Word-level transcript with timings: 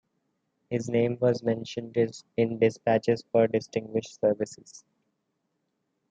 His 0.71 0.89
name 0.89 1.19
was 1.21 1.43
mentioned 1.43 1.95
in 2.35 2.57
dispatches 2.57 3.23
for 3.31 3.45
distinguished 3.45 4.19
services. 4.19 4.83